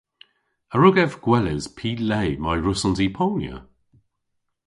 A 0.73 0.75
wrug 0.77 0.97
ev 1.03 1.13
gweles 1.25 1.65
py 1.77 1.89
le 2.09 2.21
may 2.43 2.57
hwrussons 2.59 2.99
i 3.05 3.07
ponya? 3.17 3.57